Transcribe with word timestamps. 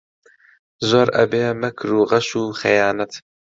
زۆر 0.89 1.07
ئەبێ 1.17 1.43
مەکر 1.61 1.89
و 1.93 2.07
غەش 2.09 2.29
و 2.39 2.43
خەیانەت 2.59 3.13